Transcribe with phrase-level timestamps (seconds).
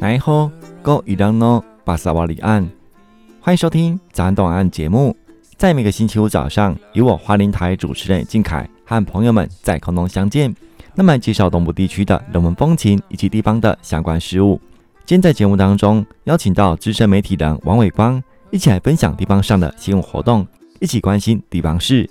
[0.00, 0.50] 来后，
[0.82, 2.68] 各位听众巴萨瓦里安，
[3.40, 5.16] 欢迎收听早安东岸节目。
[5.56, 10.54] 在每个星期五早上，由我花莲台主持人靖凯和朋友们在空中相见，
[10.94, 14.60] 那么介绍东部地区的人文风情以及地方的相关事务。
[15.06, 20.46] 今天在节目当中邀请到资深媒体人王伟光，一起来分享地方上的新闻活动，
[20.80, 22.08] 一起关心地方事。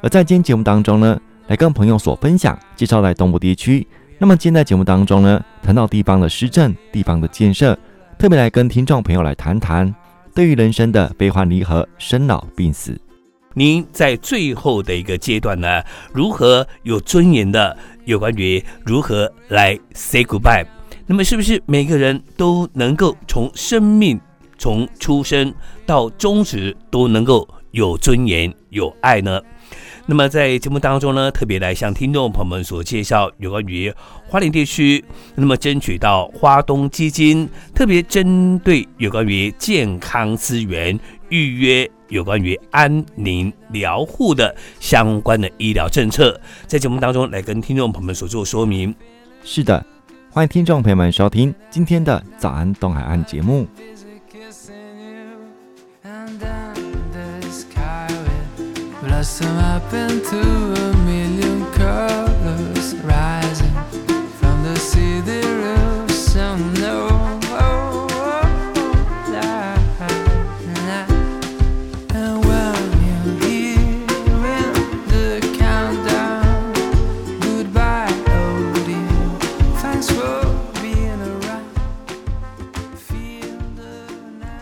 [0.00, 3.86] 而在今天节目当中呢，来跟朋友所分享介绍在东部地区。
[4.18, 7.78] 那么今天在节目当中呢，谈到地方的施政、地方的建设，
[8.18, 9.94] 特别来跟听众朋友来谈谈，
[10.34, 13.00] 对于人生的悲欢离合、生老病死，
[13.54, 17.76] 您在最后的一个阶段呢，如何有尊严的
[18.06, 20.66] 有关于如何来 say goodbye？
[21.08, 24.20] 那么是不是每个人都能够从生命
[24.58, 25.52] 从出生
[25.86, 29.40] 到终止都能够有尊严、有爱呢？
[30.04, 33.92] 那么在节目当中呢，特别来向听众朋友们所介绍有关于
[34.26, 35.02] 花莲地区，
[35.34, 40.98] 那么争取到花东基金特别针对有关于健康资源
[41.30, 48.94] 预约有关于安宁疗护的相关的医疗政策，在节目当中来跟听众朋友们所做说明。
[49.44, 49.84] 是的，
[50.30, 53.66] 欢迎听众朋友们收听今天的早安东海岸节目。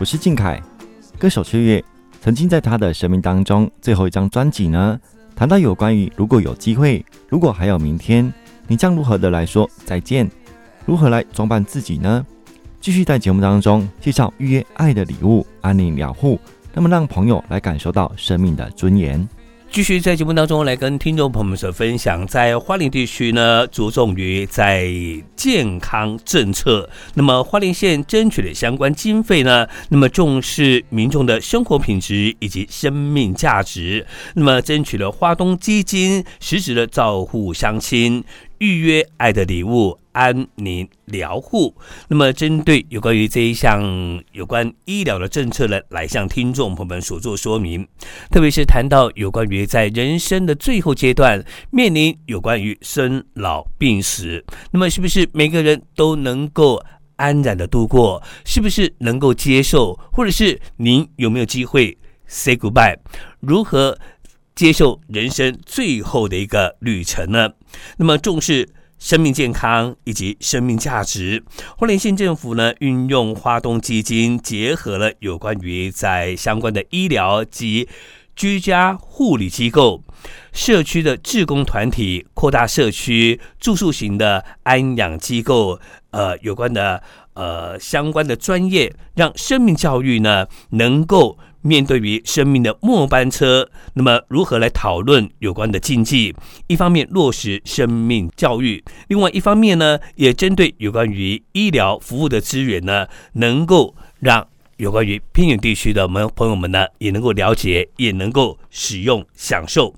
[0.07, 0.63] 是靖凯，
[1.19, 1.85] 歌手雀跃。
[2.21, 4.99] 曾经在他的生命当中最后一张专辑呢，
[5.35, 8.33] 谈到有关于如果有机会，如果还有明天，
[8.69, 10.31] 你将如何的来说再见？
[10.85, 12.25] 如何来装扮自己呢？
[12.81, 16.39] 继续在节目当中介绍预约爱的礼物安宁疗护，
[16.73, 19.29] 那么让朋友来感受到生命的尊严。
[19.77, 24.91] 继续在节目当中来跟听众朋友们所分享，在花莲地区呢，着重于在
[25.37, 26.89] 健康政策。
[27.13, 34.07] 那么花莲县争取的相关经费呢，那么重视民众的生活品质以及生命价值。
[34.33, 38.25] 那么争取了花东基金实质的照护乡亲。
[38.59, 41.75] 预约爱的礼物，安宁疗护。
[42.09, 43.83] 那么，针对有关于这一项
[44.33, 47.87] 有关医疗的政策呢，来向听众朋友们所做说明。
[48.31, 56.83] 特别是谈到有关于在人生的最后阶段，面临有关于生老病死，那么是不是每个人都能够
[57.17, 58.23] 安然的度过？
[58.45, 59.99] 是不是能够接受？
[60.13, 62.97] 或者是您有没有机会 say goodbye？
[63.41, 63.99] 如何？
[64.55, 67.51] 接受人生最后的一个旅程呢？
[67.99, 71.45] 那么重视生命健康以及生命价值。
[71.77, 77.89] 花莲县政府呢，运用花东基金，结合了有关于在相关的医疗及
[78.35, 80.03] 居家护理机构、
[80.53, 85.79] 社区的志工团体，扩大社区住宿型的安养机构，
[86.11, 87.03] 呃，有关的
[87.35, 91.39] 呃相关的专业，让生命教育呢能够。
[91.67, 96.33] 面对于生命的末班车，那么如何来讨论有关的禁忌？
[96.69, 104.47] 一方面落实生命教育，另外一方面呢，也针对有关于医疗服务的资源呢，能够让
[104.77, 109.93] 有关于偏远地区的朋朋友们呢，也能够了解，也能够使用享受。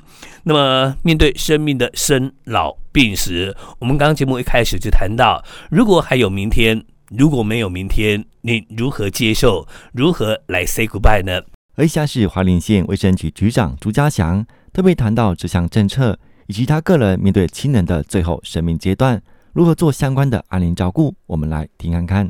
[0.44, 9.66] 那么面对生命的生老病死，我们刚刚节目一开始就谈到，如果还有明天，如果没有明天，你如何接受？
[9.92, 11.42] 如何来 say goodbye 呢？
[11.78, 16.18] 而以下是花莲县卫生局局长朱家祥特别谈到这项政策，
[16.48, 19.22] 以及他个人面对亲人的最后生命阶段，
[19.52, 21.14] 如何做相关的安宁照顾。
[21.28, 22.28] 我们来听看看。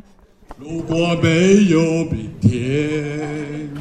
[0.59, 3.71] 如果没有明天，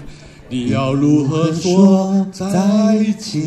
[0.49, 2.47] 你要如何说再
[3.19, 3.43] 见？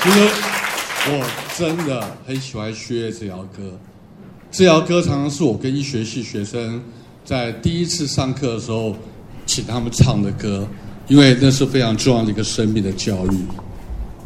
[0.00, 0.28] 其实
[1.08, 1.26] 我
[1.56, 3.76] 真的很喜欢薛这条歌，
[4.52, 6.80] 这条歌常常是我跟医学系学生。
[7.28, 8.96] 在第一次上课的时候，
[9.44, 10.66] 请他们唱的歌，
[11.08, 13.36] 因为那是非常重要的一个生命的教育。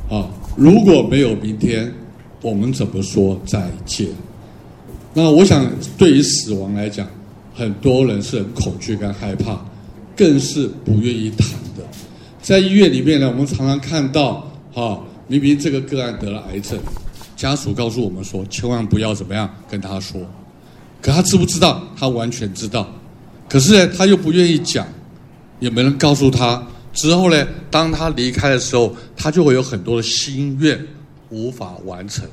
[0.09, 1.93] 啊，如果没有明天，
[2.41, 4.07] 我们怎么说再见？
[5.15, 5.69] 那我想，
[5.99, 7.05] 对于死亡来讲，
[7.53, 9.61] 很多人是很恐惧跟害怕，
[10.17, 11.85] 更是不愿意谈的。
[12.41, 16.79] 在医院里面呢，我们常常看到，哈，明明这个个案得了癌症，
[17.35, 20.21] 家属告诉我们说，千万不要怎么样跟他说。
[21.03, 21.83] 可他知不知道？
[21.95, 22.89] 他完全知道。
[23.49, 24.87] 可是呢，他又不愿意讲，
[25.61, 26.63] 也没人告诉他。
[26.95, 30.81] 之后呢，当他离开的时候，他就会有很多的心愿
[31.29, 32.25] 无法完成。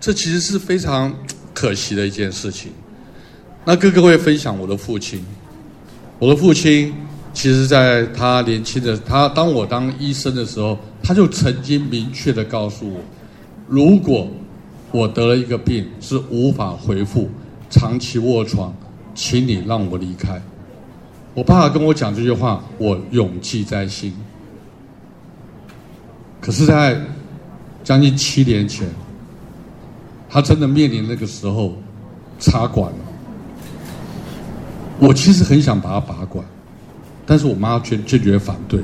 [0.00, 1.14] 这其实是非常
[1.52, 2.72] 可惜的一件事情。
[3.64, 5.22] 那跟各位分享我的父亲，
[6.18, 6.94] 我的父亲
[7.34, 13.00] 其实在他年轻的他，当我当医生的时候，他就曾经明确的告诉我，
[13.68, 14.26] 如果
[14.90, 17.28] 我得了一个病是无法恢复，
[17.70, 18.74] 长期卧床，
[19.14, 20.42] 请你让我离开。
[21.32, 24.12] 我爸爸跟我讲这句话，我永记在心。
[26.40, 27.00] 可是，在
[27.84, 28.88] 将近七年前，
[30.28, 31.74] 他真的面临那个时候
[32.38, 32.98] 插管了。
[34.98, 36.44] 我其实很想把他拔管，
[37.24, 38.80] 但是我妈却坚决反对，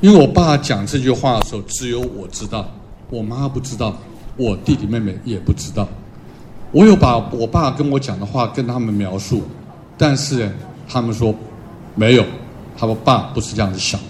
[0.00, 2.68] 因为我爸讲这句话的时候，只有我知道，
[3.08, 3.96] 我妈不知道，
[4.36, 5.88] 我弟弟妹妹也不知道。
[6.76, 9.42] 我有把我爸跟我讲的话跟他们描述，
[9.96, 10.54] 但是
[10.86, 11.34] 他们说
[11.94, 12.24] 没有，
[12.76, 14.06] 他说爸不是这样子想的。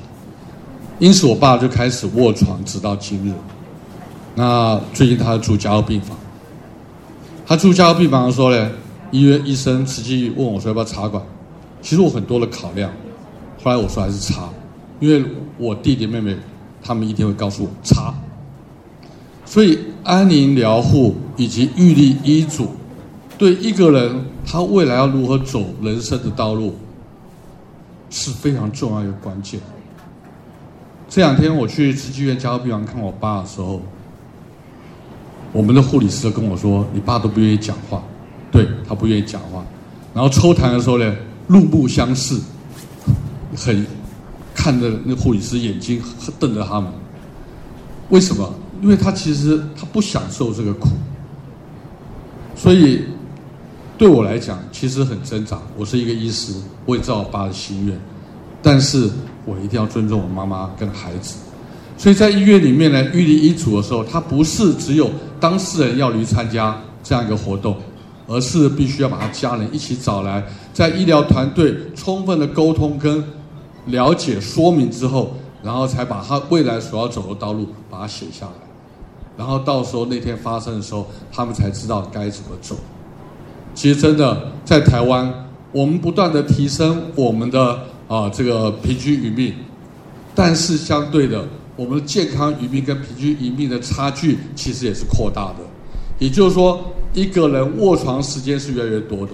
[0.98, 3.32] 因此，我爸就开始卧床，直到今日。
[4.34, 6.18] 那最近他住加护病房，
[7.46, 8.68] 他住加护病房的时候呢，
[9.12, 11.22] 医院医生实际问我说要不要插管。
[11.80, 12.90] 其实我很多的考量，
[13.62, 14.48] 后来我说还是插，
[14.98, 15.24] 因为
[15.56, 16.36] 我弟弟妹妹
[16.82, 18.12] 他们一定会告诉我插。
[19.44, 22.68] 所以安宁疗护以及预立医嘱，
[23.36, 26.76] 对一个人他未来要如何走人生的道路，
[28.08, 29.60] 是非常重要一个关键。
[31.08, 33.82] 这两天我去慈济院加护病房看我爸的时候，
[35.52, 38.02] 我们的护理师跟我说：“你爸都不愿意讲话，
[38.52, 39.64] 对，他不愿意讲话。”
[40.14, 41.14] 然后抽痰的时候呢，
[41.48, 42.38] 怒目相视，
[43.56, 43.84] 很
[44.54, 46.00] 看着那护理师眼睛
[46.38, 46.90] 瞪着他们。
[48.10, 48.54] 为什么？
[48.86, 50.90] 因为他其实他不享受这个苦，
[52.54, 53.02] 所以
[53.98, 55.58] 对我来讲其实很挣扎。
[55.76, 56.54] 我是一个医师，
[56.84, 58.00] 我也知道我爸的心愿，
[58.62, 59.10] 但是
[59.44, 61.34] 我一定要尊重我妈妈跟孩子。
[61.98, 65.10] 所以在医院里面呢，预立遗嘱的时候，他不是只有
[65.40, 67.76] 当事人要去参加这样一个活动。
[68.28, 73.22] 而是必须要把他家人一起找来，在医疗团队充分的沟通跟
[73.86, 78.65] 了解说明之后，然后才把他未来所要走的道路把它写下来，
[79.36, 82.76] 然后到时候那天发生的时候，他们才知道该怎么做。
[83.74, 85.32] 其实真的在台湾，
[85.72, 87.78] 我们不断的提升我们的
[88.08, 89.54] 啊、这个平均余命，
[90.34, 91.44] 但是相对的，
[91.76, 95.56] 我们的健康余命跟平均余命的差距其实也是扩大的，
[96.18, 96.92] 也就是说。
[97.14, 99.32] 一个人卧床时间是越来越多的。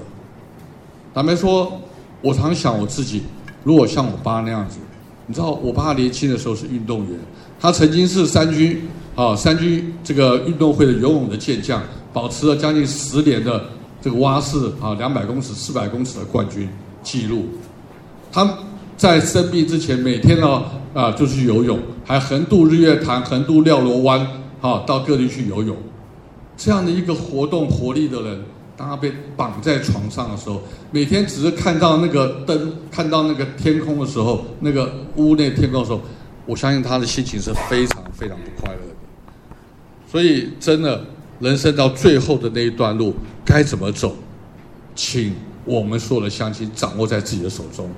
[1.13, 1.81] 坦白说，
[2.21, 3.23] 我常想我自己，
[3.65, 4.79] 如果像我爸那样子，
[5.27, 7.19] 你知道，我爸年轻的时候是运动员，
[7.59, 8.83] 他曾经是三军
[9.14, 11.82] 啊三军这个运动会的游泳的健将，
[12.12, 13.64] 保持了将近十年的
[14.00, 16.69] 这个蛙式啊两百公尺、四百公尺的冠军
[17.03, 17.47] 记录。
[18.32, 18.59] 他
[18.97, 20.62] 在生病之前，每天呢
[20.94, 24.20] 啊就去游泳，还横渡日月潭、横渡廖罗湾，
[24.61, 25.76] 啊到各地去游泳。
[26.56, 28.43] 这样的一个活动活力的人，
[28.76, 36.00] 当他被绑在床上的时候，每天只是看到那个灯，看到那个天空的时候，那个屋内天空的时候，
[36.47, 38.94] 我相信他的心情是非常非常不快乐的。
[40.12, 41.03] 所以，真的，
[41.41, 44.14] 人生到最后的那一段路该怎么走，
[44.94, 47.91] 请我们所有的乡亲掌握在自己的手中。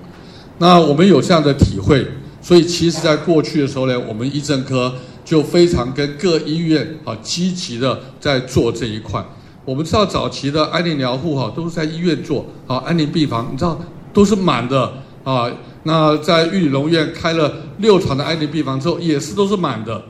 [0.59, 2.07] 那我们有这样的体会，
[2.41, 4.95] 所以其实在过去的时候呢，我们医政科。
[5.25, 9.25] 就非常跟各医院啊积极的在做这一块。
[9.65, 13.81] 我们知道早期的安宁疗护哈都是在医院做啊，安宁病房你知道
[14.13, 14.93] 都是满的
[15.25, 15.51] 啊。
[15.85, 20.05] 那在玉龙院开了六床的安宁病房之后，也是都是满的，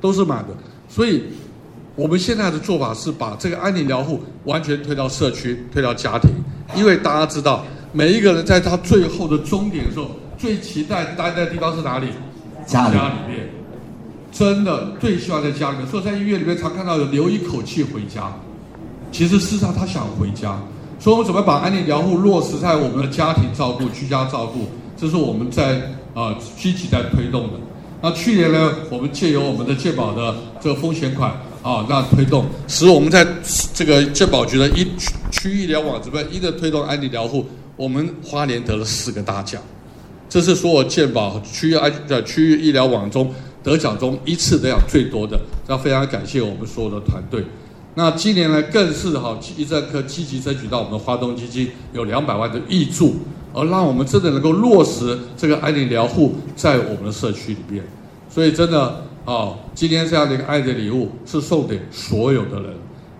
[0.00, 0.48] 都是满的。
[0.94, 1.22] 所以
[1.96, 6.30] 我们现在的做法是把这个安宁疗护完全推到社区，推到家庭，
[6.76, 12.08] 因为大家知道每一个人在他最后的终点的时候，最期待待在的地方是哪里？
[12.66, 12.94] 家里，
[13.26, 13.48] 面。
[14.30, 18.30] 真的最希望在家里面，所以在医院里面常看到有留一口气回家。
[19.10, 20.58] 其实事实上他想回家，
[20.98, 25.76] 所以我们怎么把安宁疗护落实在我们的家庭照顾、居家照顾，这是我们在
[26.14, 27.54] 啊、呃、积极在推动的。
[28.02, 31.30] 那去年呢，我们借由我们的健保的这个风险款
[31.62, 33.24] 啊，那推动使我们在
[33.72, 39.62] 这个健保局的医区区域医疗网这边一个推动安宁疗护，我们花莲得了四个大奖，
[40.28, 43.32] 这是所有健保区域安的区域医疗网中。
[43.64, 47.44] 得奖中一次得奖最多的，要非常感谢我们所有的团队。
[47.94, 53.14] 那今年呢，更是哈医政科积极争取到我们花东基金有两百万的挹注，
[53.52, 57.84] 而让我们真的能够落实这个安宁疗护在我们的社区里面。
[58.28, 62.74] 所以真的啊，今天这样的一个爱的礼物是送给所有的人。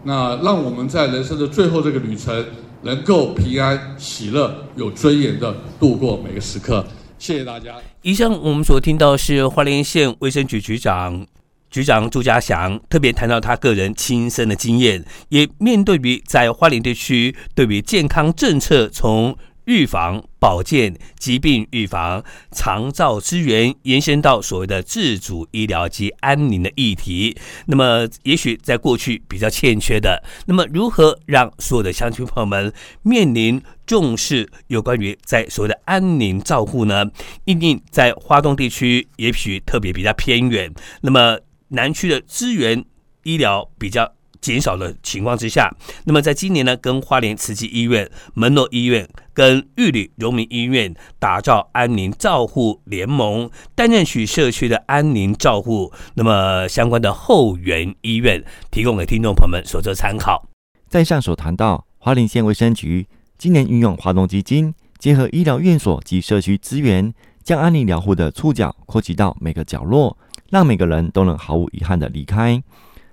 [0.05, 2.45] 那让我们在人生的最后这个旅程，
[2.83, 6.85] 能够平安、喜乐、有尊严的度过每个时刻。
[7.19, 7.77] 谢谢大家。
[8.01, 11.25] 以上我们所听到是花莲县卫生局局长
[11.71, 37.05] 局长朱家祥特别谈到他个人亲身的经验，也面对于在花莲地区对于健康政策从预防、保健、疾病预防、长照资源延伸到所谓的自主医疗及安宁的议题，那么也许在过去比较欠缺的，那么如何让所有的乡亲朋友们面临重视有关于在所谓的安宁照护呢？
[37.45, 41.39] 因为在花东地区也许特别比较偏远，那么
[41.69, 42.85] 南区的资源
[43.23, 44.13] 医疗比较。
[44.43, 60.47] 减少的情况之下，那么在今年呢，跟花莲慈济医院、门诺医院跟玉里荣民医院打造安宁照护联盟，担任许社区的安宁照护，那么相关的后援医院提供给听众朋友们所做参考。
[60.89, 63.07] 在上所谈到，花莲县卫生局
[63.39, 70.19] 今年运用华东基金，结合医疗院所及社区资源，将安宁疗护的触角扩及到每个角落，
[70.51, 72.61] 让每个人都能毫无遗憾地离开。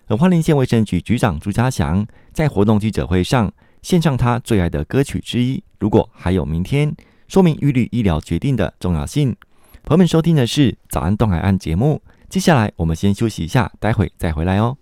[0.09, 3.51] 而花莲县卫生局局长朱家祥在活动记者会上
[3.83, 6.91] 献上他最爱的歌曲之一《如果还有明天》，
[7.27, 9.35] 说明预律医疗决定的重要性。
[9.83, 14.75] 朋友们收听的是《早安东海岸》节目，接下来我们先休息一下，待会再回来哦。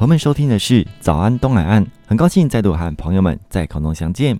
[0.00, 4.34] 朋友们收听的是早安东海岸，很高兴再度和朋友们在空中相见。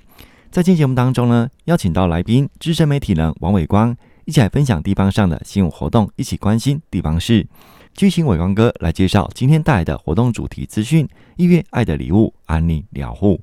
[0.50, 3.94] 在今天节目当中呢，邀请到来宾资深媒体人王伟光，
[4.24, 7.46] 一起来分享地方上的新闻活动，一起关心地方事。
[7.92, 11.06] 继续请伟光哥来介绍今天带来的活动主题资讯。
[11.36, 13.38] 一月爱的礼物，安宁疗护。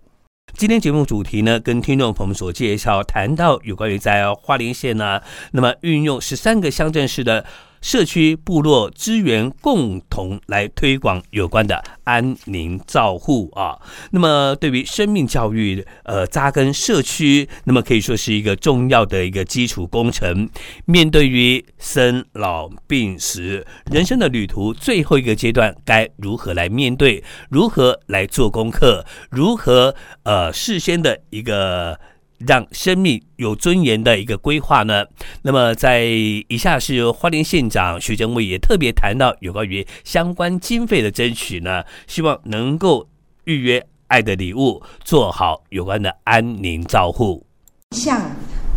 [0.55, 7.45] 今天节目主题呢，跟听众朋友们所介绍谈到有关于在花莲县呢，那么运用十三个乡镇市的。
[7.81, 13.79] 社区部落资源共同来推广有关的安宁照护啊，
[14.11, 20.49] 那么对于生命教育呃扎根社区，那么可以说是一个重要的一个基础工程。
[20.85, 27.23] 面对于生老病死人生的旅途最后一个阶段，该如何来面对？
[27.49, 29.05] 如何来做功课？
[29.29, 31.99] 如何呃事先的一个？
[32.39, 35.05] 让生命有尊严的一个规划呢？
[35.41, 43.07] 那么在以下是由花莲县长徐正伟也特别谈到有关于相关经费的争取呢，希望能够
[43.45, 47.45] 预约爱的礼物，做好有关的安宁照护。
[47.91, 48.19] 像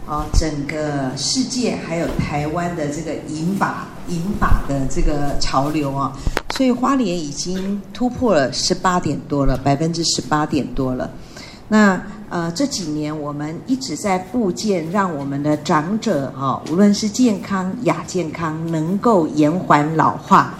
[0.07, 6.16] 啊，整个世界还有台湾的这个银发银发的这个潮流啊，
[6.57, 11.09] 所以花莲已经突破了十八点多了，百分之十八点多了。
[11.73, 20.55] 那呃，这几年我们一直在布建，让我们的长者哈，无论是健康亚健康，能够延缓老化，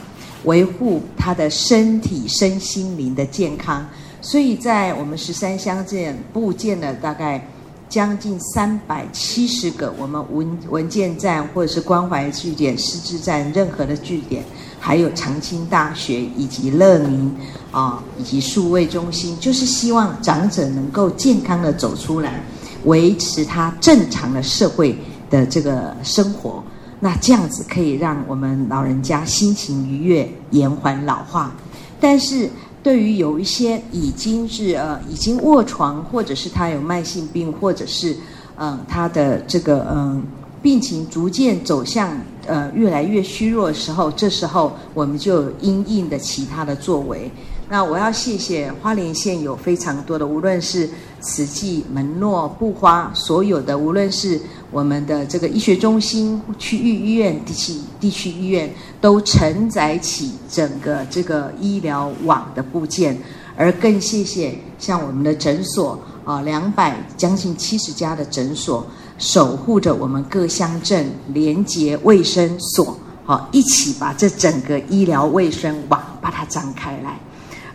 [0.45, 3.85] 维护他的身体身心灵的健康。
[4.21, 7.45] 所以在我们十三乡镇布建了大概
[7.91, 14.43] 将近三百七十个我们文文件站或者是关怀据点、失智站任何的据点。
[14.83, 17.37] 还有长青大学以及乐宁
[17.71, 22.43] 啊，以及数位中心，就是希望长者能够健康的走出来，
[22.85, 24.97] 维持他正常的社会
[25.29, 26.65] 的这个生活。
[26.99, 31.55] 那这样子可以让我们老人家心情愉悦，延缓老化。
[32.01, 32.49] 但是
[32.83, 38.17] 对于有一些已经是呃已经卧床，或者是他有慢性病，或者是
[38.57, 40.23] 嗯、他的这个嗯。
[40.63, 47.31] 病情逐渐走向呃越来越虚弱的时候，这时候我们就有因应的其他的作为。
[47.71, 50.87] 那我要谢谢花莲县有非常多的，无论是
[51.19, 54.39] 慈济、门诺、布花，所有的无论是
[54.71, 63.17] 我们的这个医学中心、区域医院、地区地区医院，都承载起整个这个医疗网的部件。
[63.57, 68.87] 而更谢谢像我们的诊所啊，两百将近七十家的诊所。
[69.19, 77.21] 守护着我们各乡镇连接卫生所，好，一起把这整个医疗卫生网把它张开来。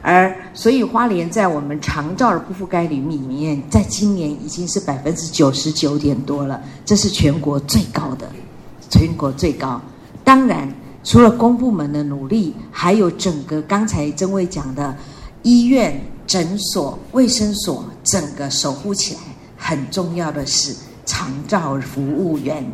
[0.07, 8.29] 而所以花莲在我们长照的不覆盖率里面，在今年已经是百分之九十九点多了，这是全国最高的，
[8.91, 9.81] 全国最高。
[10.23, 10.71] 当然，
[11.03, 14.95] 除了公部门的努力，还有整个刚才曾伟讲的
[15.41, 19.21] 医院、诊所、卫生所，整个守护起来，
[19.57, 20.75] 很重要的是。
[21.07, 22.65] 长照服务员、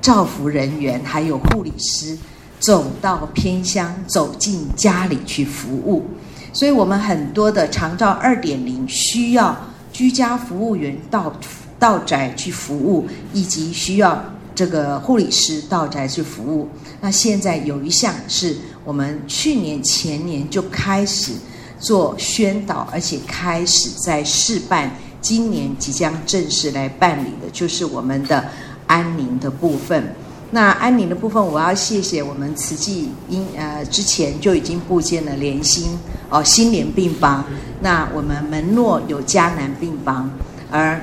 [0.00, 2.16] 照服人员，还有护理师，
[2.60, 6.04] 走到偏乡，走进家里去服务。
[6.52, 9.56] 所以，我们很多的长照二点零需要
[9.92, 11.32] 居家服务员到
[11.78, 14.22] 到宅去服务，以及需要
[14.54, 16.68] 这个护理师到宅去服务。
[17.00, 21.32] 那现在有一项是我们去年前年就开始
[21.78, 24.90] 做宣导，而且开始在试办。
[25.22, 28.42] 今年即将正式来办理的，就是我们的
[28.86, 30.14] 安宁的部分。
[30.50, 37.44] 那安宁的部分，我要谢谢我们慈济，因呃之前就已经布建了联心哦心联病房。
[37.80, 40.30] 那我们门诺有嘉南病房，
[40.70, 41.00] 而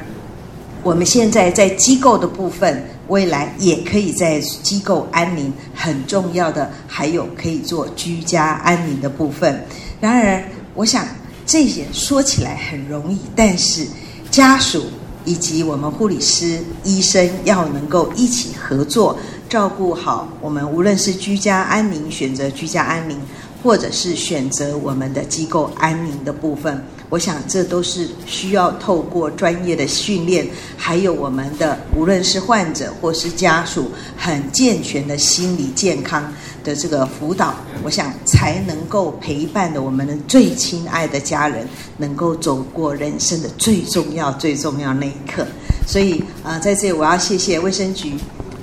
[0.84, 5.52] 我们现在在机构的部分，未来也可以在机构安宁。
[5.74, 9.66] 很重要的还有可以做居家安宁的部分。
[10.02, 10.44] 然而，
[10.76, 11.06] 我想
[11.46, 13.88] 这些说起来很容易，但是。
[14.30, 14.84] 家属
[15.24, 19.18] 以及我们护理师、医生要能够一起合作，
[19.50, 23.18] 照顾好我们，无论是居家安宁，选择居家安宁，
[23.64, 26.84] 或者是选择我们的机构安宁的部分。
[27.10, 36.30] 我想，这都是需要透过专业的训练，还有我们的无论是患者或是家属，很健全的心理健康
[36.66, 45.48] 的这个辅导，我想才能够陪伴的我们的最亲爱的家人，能够走过人生的最重要、最重要那一刻。
[45.88, 48.16] 所以，呃，在这里我要谢谢卫生局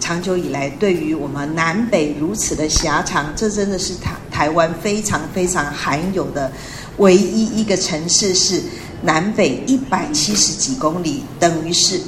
[0.04, 6.52] 长久以来对于我们南北如此的狭长，这真的是台台湾非常非常罕有的。
[6.98, 8.60] 唯一一个城市是
[9.00, 11.98] 南北一百七十几公里，等于是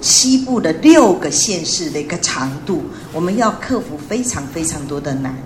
[0.00, 2.82] 西部的六个县市的一个长度。
[3.12, 5.36] 我们要克服非常非常多的难，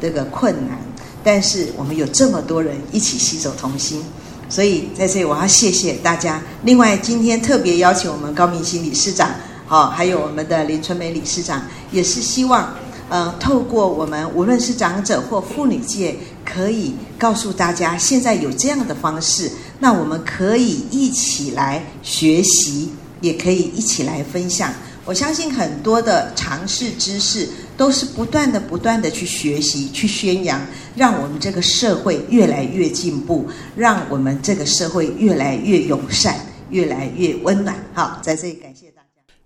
[0.00, 0.78] 这个困难。
[1.24, 4.00] 但是我们有这么多人一起携手同心，
[4.48, 6.40] 所以在这里我要谢谢大家。
[6.62, 9.28] 另外，今天特别邀请我们高明心理事长，
[9.72, 12.74] 好，还有我们的林春梅理事长，也是希望，
[13.08, 22.90] 呃，透过我们无论是长者或妇女界，可以告诉大家，现在有这样的方式，那我们可以一起来学习，
[23.22, 24.70] 也可以一起来分享。
[25.06, 30.60] 我相信很多的常识知识都是不断的、不断的去学习、去宣扬，
[30.94, 37.74] 让我们这个社会越来越进步，让我们这个社会越来越友善、越来越温暖。
[37.94, 38.81] 好，在这里感谢。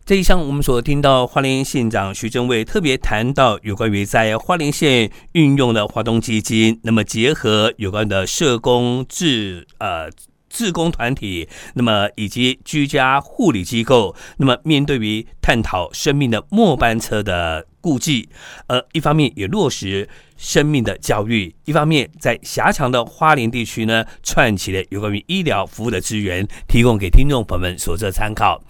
[0.07, 10.09] 这一项我们所听到花莲县长徐榛蔚特别谈到有关于在花莲县运用的华东基金，那么结合有关的社工治呃。
[10.49, 18.27] 志工团体，那么以及居家护理机构，那么面对于探讨生命的末班车的顾忌，
[18.69, 28.63] 呃，一方面也落实生命的教育，一方面在狭长的花莲地区呢，串起了有关于医疗服务的资源，提供给听众朋友们所做参考。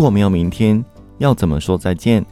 [0.00, 0.82] 如果没有明天，
[1.18, 2.24] 要怎么说再见？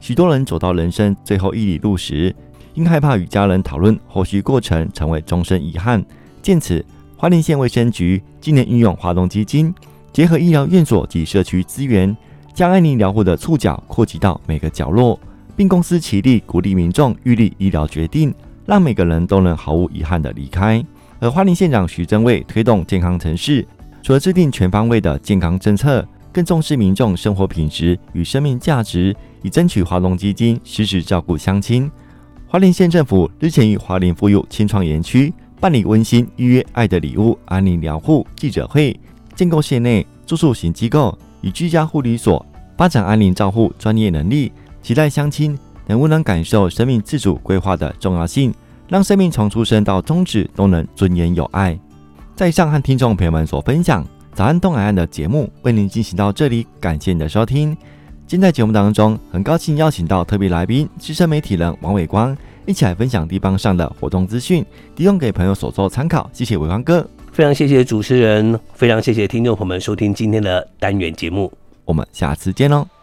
[0.00, 2.34] 许多人走到人生最后一里路时，
[2.72, 6.02] 因害怕与家人讨论后续过程，成为终身遗憾。
[6.40, 6.82] 见此，
[7.14, 9.74] 花莲县卫生局今年运用华东基金，
[10.10, 12.16] 结合医疗院所及社区资源，
[12.54, 15.20] 将安宁疗护的触角扩及到每个角落，
[15.54, 20.82] 并公私齐力鼓励民众预立医疗决定，让每个人都能毫无遗憾地离开。
[21.20, 23.68] 而花莲县长徐榛蔚推动健康城市，
[24.02, 26.02] 除了制定全方位的健康政策。
[26.32, 31.90] 更重视民众生活品质与生命价值，以争取华东基金实时照顾乡亲。
[32.48, 38.98] 华林县政府日前于华林富裕青创园区办理温馨预约“爱的礼物”安宁疗护记者会，
[39.34, 42.44] 建构县内住宿型机构与居家护理所，
[42.76, 44.50] 发展安宁照护专业能力。
[44.82, 48.52] 期待乡亲能不能感受生命自主规划的重要性，
[48.88, 51.78] 让生命从出生到终止都能尊严有爱。
[52.34, 54.04] 在上和听众朋友们所分享。
[54.34, 57.76] 早安东海岸的节目为您进行到这里，感谢你的收听。
[58.26, 64.64] 今天在节目当中，很高兴邀请到特别来宾资深媒体人王伟光，一起来分享地方上的活动资讯，
[64.96, 66.30] 提供给朋友所做参考。
[66.32, 71.52] 谢谢伟光哥，非常谢谢主持人，非常谢谢听众朋友们收听今天的单元节目，
[71.84, 73.01] 我们下次见喽。